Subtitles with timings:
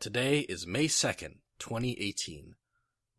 [0.00, 2.54] Today is May 2nd, 2018.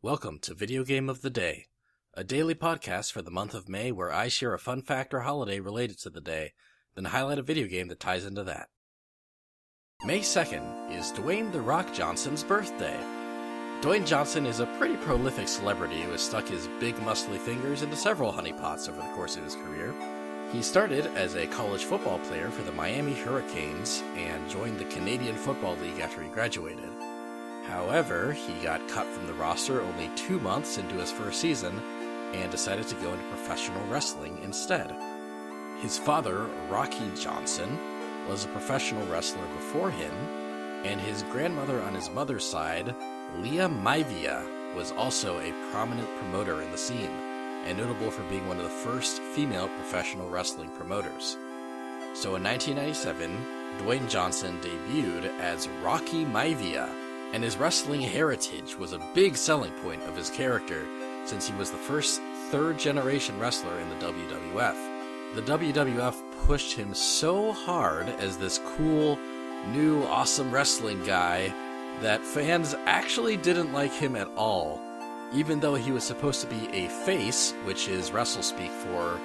[0.01, 1.67] Welcome to Video Game of the Day,
[2.15, 5.19] a daily podcast for the month of May where I share a fun fact or
[5.19, 6.53] holiday related to the day,
[6.95, 8.69] then highlight a video game that ties into that.
[10.03, 12.99] May 2nd is Dwayne The Rock Johnson's birthday.
[13.81, 17.95] Dwayne Johnson is a pretty prolific celebrity who has stuck his big muscly fingers into
[17.95, 19.93] several honeypots over the course of his career.
[20.51, 25.37] He started as a college football player for the Miami Hurricanes and joined the Canadian
[25.37, 26.89] Football League after he graduated.
[27.67, 31.81] However, he got cut from the roster only two months into his first season
[32.33, 34.93] and decided to go into professional wrestling instead.
[35.79, 37.79] His father, Rocky Johnson,
[38.27, 40.11] was a professional wrestler before him,
[40.83, 42.93] and his grandmother on his mother's side,
[43.37, 47.30] Lia Maivia, was also a prominent promoter in the scene
[47.65, 51.37] and notable for being one of the first female professional wrestling promoters.
[52.13, 53.45] So in 1997,
[53.79, 56.89] Dwayne Johnson debuted as Rocky Maivia,
[57.33, 60.85] and his wrestling heritage was a big selling point of his character
[61.25, 65.35] since he was the first third generation wrestler in the WWF.
[65.35, 69.17] The WWF pushed him so hard as this cool,
[69.69, 71.53] new, awesome wrestling guy
[72.01, 74.81] that fans actually didn't like him at all
[75.33, 79.19] even though he was supposed to be a face, which is wrestle speak for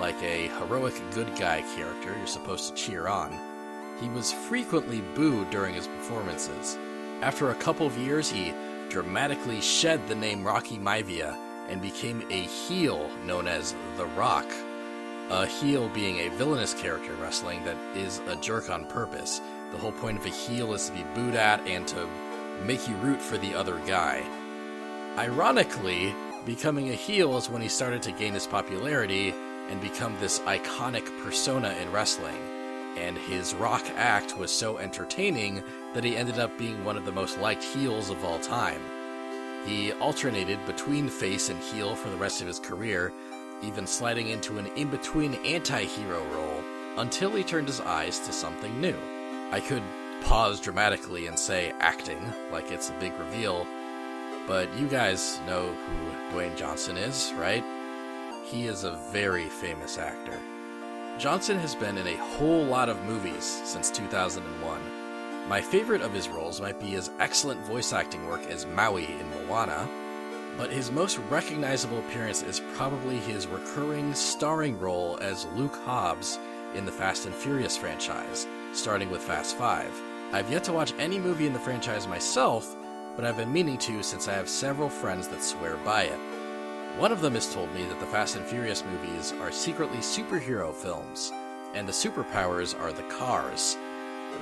[0.00, 3.38] like a heroic good guy character you're supposed to cheer on,
[4.00, 6.76] he was frequently booed during his performances.
[7.20, 8.52] After a couple of years, he
[8.88, 11.36] dramatically shed the name Rocky Maivia
[11.68, 14.46] and became a heel known as The Rock.
[15.30, 19.40] A heel being a villainous character in wrestling that is a jerk on purpose.
[19.70, 22.08] The whole point of a heel is to be booed at and to
[22.64, 24.24] make you root for the other guy.
[25.18, 26.14] Ironically,
[26.46, 29.34] becoming a heel is when he started to gain his popularity
[29.68, 32.38] and become this iconic persona in wrestling.
[32.96, 37.12] And his rock act was so entertaining that he ended up being one of the
[37.12, 38.80] most liked heels of all time.
[39.66, 43.12] He alternated between face and heel for the rest of his career,
[43.62, 46.64] even sliding into an in between anti hero role
[46.96, 48.96] until he turned his eyes to something new.
[49.50, 49.82] I could
[50.22, 53.66] pause dramatically and say acting, like it's a big reveal,
[54.46, 57.64] but you guys know who Dwayne Johnson is, right?
[58.44, 60.38] He is a very famous actor.
[61.18, 64.80] Johnson has been in a whole lot of movies since 2001.
[65.48, 69.30] My favorite of his roles might be his excellent voice acting work as Maui in
[69.30, 69.88] Moana,
[70.56, 76.38] but his most recognizable appearance is probably his recurring starring role as Luke Hobbs
[76.74, 79.90] in the Fast and Furious franchise, starting with Fast 5.
[80.32, 82.74] I've yet to watch any movie in the franchise myself,
[83.16, 86.18] but I've been meaning to since I have several friends that swear by it.
[86.98, 90.74] One of them has told me that the Fast and Furious movies are secretly superhero
[90.74, 91.32] films,
[91.74, 93.76] and the superpowers are the cars.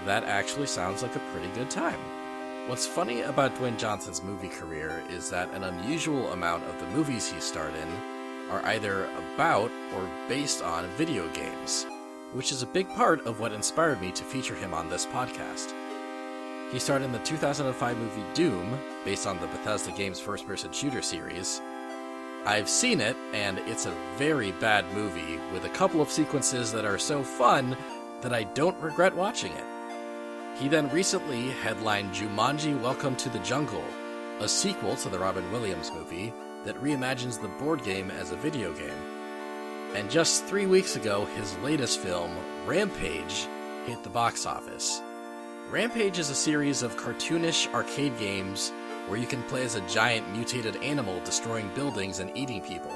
[0.04, 1.98] That actually sounds like a pretty good time.
[2.66, 7.30] What's funny about Dwayne Johnson's movie career is that an unusual amount of the movies
[7.30, 7.88] he starred in
[8.50, 11.86] are either about or based on video games,
[12.32, 15.72] which is a big part of what inspired me to feature him on this podcast.
[16.72, 21.02] He starred in the 2005 movie Doom, based on the Bethesda Games first person shooter
[21.02, 21.60] series.
[22.46, 26.84] I've seen it, and it's a very bad movie with a couple of sequences that
[26.84, 27.76] are so fun
[28.20, 29.64] that I don't regret watching it.
[30.60, 33.84] He then recently headlined Jumanji Welcome to the Jungle,
[34.38, 36.32] a sequel to the Robin Williams movie
[36.64, 39.96] that reimagines the board game as a video game.
[39.96, 42.30] And just three weeks ago, his latest film,
[42.64, 43.48] Rampage,
[43.86, 45.02] hit the box office.
[45.70, 48.72] Rampage is a series of cartoonish arcade games
[49.06, 52.92] where you can play as a giant mutated animal destroying buildings and eating people.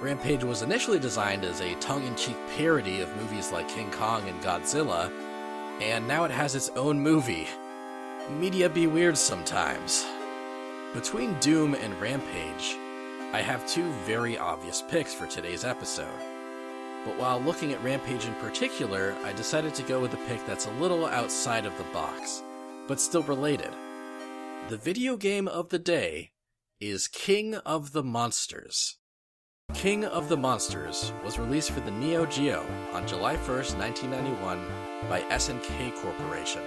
[0.00, 4.26] Rampage was initially designed as a tongue in cheek parody of movies like King Kong
[4.30, 5.12] and Godzilla,
[5.82, 7.46] and now it has its own movie.
[8.30, 10.06] Media be weird sometimes.
[10.94, 12.78] Between Doom and Rampage,
[13.34, 16.29] I have two very obvious picks for today's episode.
[17.04, 20.66] But while looking at Rampage in particular, I decided to go with a pick that's
[20.66, 22.42] a little outside of the box,
[22.86, 23.70] but still related.
[24.68, 26.32] The video game of the day
[26.78, 28.98] is King of the Monsters.
[29.74, 34.66] King of the Monsters was released for the Neo Geo on July 1st, 1991
[35.08, 36.62] by SNK Corporation,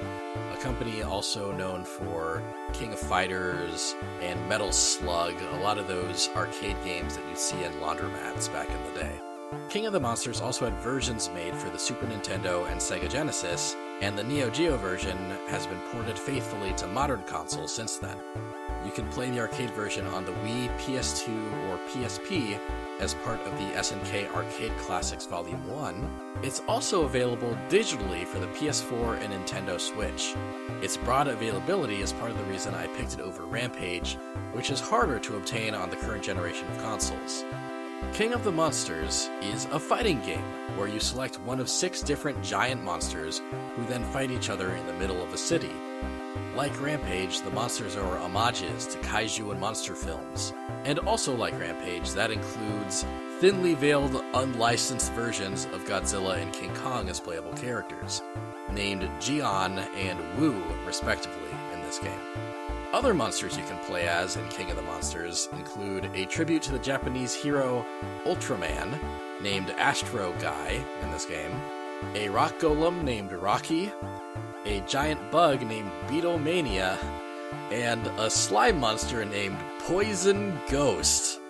[0.54, 2.42] a company also known for
[2.72, 7.62] King of Fighters and Metal Slug, a lot of those arcade games that you'd see
[7.64, 9.33] in laundromats back in the day.
[9.70, 13.76] King of the Monsters also had versions made for the Super Nintendo and Sega Genesis,
[14.02, 15.18] and the Neo Geo version
[15.48, 18.18] has been ported faithfully to modern consoles since then.
[18.86, 21.30] You can play the arcade version on the Wii, PS2,
[21.70, 22.60] or PSP
[23.00, 26.10] as part of the SNK Arcade Classics Volume 1.
[26.44, 30.36] It's also available digitally for the PS4 and Nintendo Switch.
[30.82, 34.18] Its broad availability is part of the reason I picked it over Rampage,
[34.52, 37.46] which is harder to obtain on the current generation of consoles.
[38.12, 40.44] King of the Monsters is a fighting game
[40.78, 43.42] where you select one of six different giant monsters
[43.76, 45.72] who then fight each other in the middle of a city.
[46.56, 50.54] Like Rampage, the monsters are homages to kaiju and monster films.
[50.84, 53.06] And also like Rampage, that includes
[53.40, 58.22] thinly veiled, unlicensed versions of Godzilla and King Kong as playable characters,
[58.72, 62.73] named Geon and Woo, respectively, in this game.
[62.94, 66.72] Other monsters you can play as in King of the Monsters include a tribute to
[66.72, 67.84] the Japanese hero
[68.24, 69.00] Ultraman,
[69.42, 71.60] named Astro Guy in this game,
[72.14, 73.92] a rock golem named Rocky,
[74.66, 77.00] a giant bug named Beetlemania,
[77.72, 81.42] and a slime monster named Poison Ghost.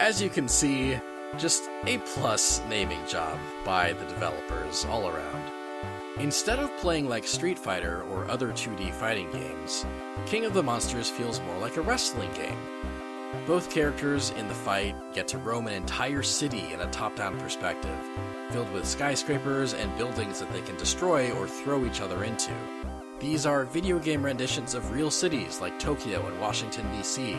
[0.00, 0.98] As you can see,
[1.38, 5.63] just a plus naming job by the developers all around.
[6.20, 9.84] Instead of playing like Street Fighter or other 2D fighting games,
[10.26, 12.56] King of the Monsters feels more like a wrestling game.
[13.48, 17.36] Both characters in the fight get to roam an entire city in a top down
[17.40, 17.98] perspective,
[18.50, 22.52] filled with skyscrapers and buildings that they can destroy or throw each other into.
[23.18, 27.36] These are video game renditions of real cities like Tokyo and Washington, D.C.,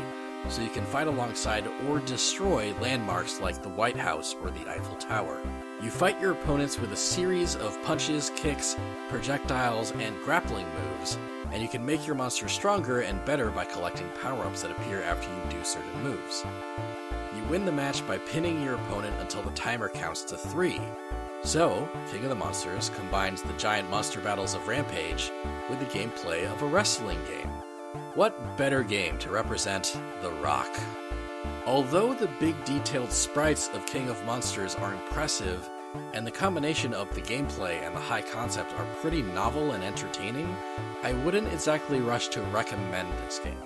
[0.49, 4.97] so you can fight alongside or destroy landmarks like the White House or the Eiffel
[4.97, 5.41] Tower.
[5.85, 8.75] You fight your opponents with a series of punches, kicks,
[9.07, 11.15] projectiles, and grappling moves,
[11.51, 15.03] and you can make your monster stronger and better by collecting power ups that appear
[15.03, 16.43] after you do certain moves.
[17.37, 20.81] You win the match by pinning your opponent until the timer counts to three.
[21.43, 25.31] So, King of the Monsters combines the giant monster battles of Rampage
[25.69, 27.51] with the gameplay of a wrestling game.
[28.15, 30.79] What better game to represent The Rock?
[31.67, 35.69] Although the big detailed sprites of King of Monsters are impressive,
[36.13, 40.55] and the combination of the gameplay and the high concept are pretty novel and entertaining,
[41.03, 43.57] I wouldn't exactly rush to recommend this game.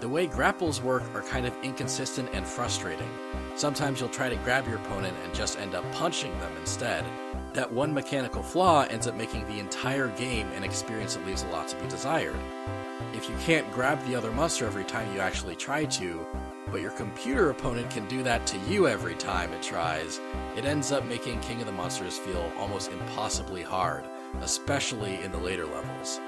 [0.00, 3.08] The way grapples work are kind of inconsistent and frustrating.
[3.56, 7.04] Sometimes you'll try to grab your opponent and just end up punching them instead.
[7.52, 11.48] That one mechanical flaw ends up making the entire game an experience that leaves a
[11.48, 12.36] lot to be desired.
[13.12, 16.26] If you can't grab the other monster every time you actually try to,
[16.74, 20.20] but your computer opponent can do that to you every time it tries,
[20.56, 24.04] it ends up making King of the Monsters feel almost impossibly hard,
[24.42, 26.18] especially in the later levels.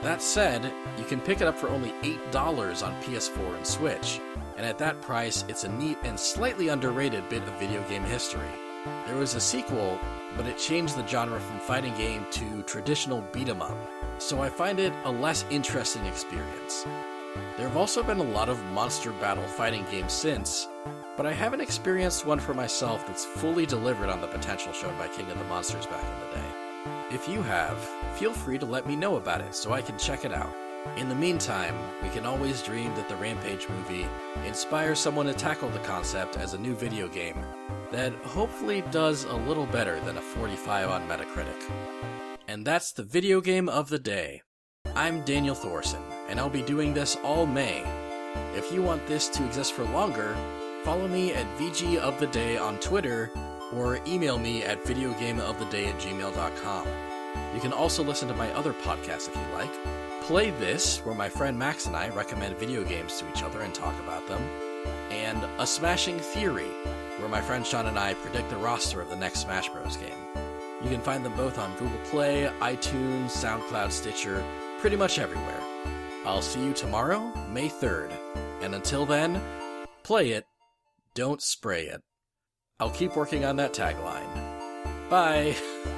[0.00, 4.18] That said, you can pick it up for only $8 on PS4 and Switch,
[4.56, 8.48] and at that price, it's a neat and slightly underrated bit of video game history.
[9.06, 10.00] There was a sequel,
[10.38, 13.76] but it changed the genre from fighting game to traditional beat 'em up,
[14.16, 16.86] so I find it a less interesting experience.
[17.56, 20.68] There have also been a lot of monster battle fighting games since,
[21.16, 25.08] but I haven't experienced one for myself that's fully delivered on the potential shown by
[25.08, 27.14] King of the Monsters back in the day.
[27.14, 27.78] If you have,
[28.16, 30.54] feel free to let me know about it so I can check it out.
[30.96, 34.06] In the meantime, we can always dream that the Rampage movie
[34.46, 37.44] inspires someone to tackle the concept as a new video game
[37.90, 41.70] that hopefully does a little better than a 45 on Metacritic.
[42.48, 44.42] And that's the video game of the day.
[44.96, 47.84] I'm Daniel Thorson, and I'll be doing this all May.
[48.54, 50.34] If you want this to exist for longer,
[50.84, 53.30] follow me at VG of the Day on Twitter
[53.74, 56.88] or email me at videogameoftheday at gmail.com.
[57.54, 59.70] You can also listen to my other podcasts if you like.
[60.22, 63.74] Play This, where my friend Max and I recommend video games to each other and
[63.74, 64.40] talk about them,
[65.10, 66.72] and A Smashing Theory,
[67.18, 69.98] where my friend Sean and I predict the roster of the next Smash Bros.
[69.98, 70.16] game.
[70.82, 74.42] You can find them both on Google Play, iTunes, SoundCloud, Stitcher,
[74.86, 75.60] pretty much everywhere.
[76.24, 78.12] I'll see you tomorrow, May 3rd.
[78.60, 79.42] And until then,
[80.04, 80.44] play it,
[81.12, 82.02] don't spray it.
[82.78, 84.30] I'll keep working on that tagline.
[85.10, 85.56] Bye!